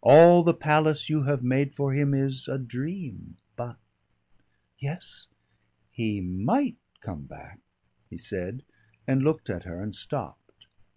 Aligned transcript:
All 0.00 0.44
the 0.44 0.54
palace 0.54 1.08
you 1.10 1.24
have 1.24 1.42
made 1.42 1.74
for 1.74 1.92
him 1.92 2.14
is 2.14 2.46
a 2.46 2.56
dream. 2.56 3.36
But" 3.56 3.78
"Yes?" 4.88 5.26
"He 5.90 6.20
might 6.20 6.76
come 7.00 7.24
back" 7.24 7.58
he 8.08 8.16
said, 8.16 8.62
and 9.08 9.24
looked 9.24 9.50
at 9.50 9.64
her 9.64 9.82
and 9.82 9.92
stopped. 9.92 10.68